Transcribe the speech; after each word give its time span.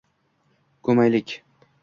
ko’maylik. 0.89 1.37